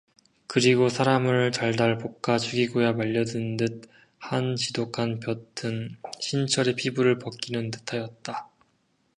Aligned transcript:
그리고 0.47 0.89
사람을 0.89 1.51
달달 1.51 1.99
볶아 1.99 2.39
죽이고야 2.39 2.93
말려는듯 2.93 3.87
한 4.17 4.55
지독한 4.55 5.19
볕은 5.19 5.95
신철의 6.19 6.75
피부를 6.75 7.19
벗기는 7.19 7.69
듯하였다. 7.69 8.49